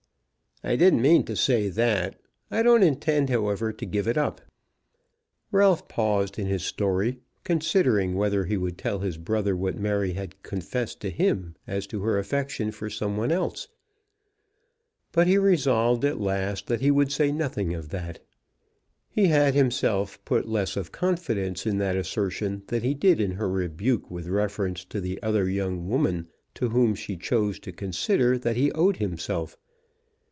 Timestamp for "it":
4.07-4.15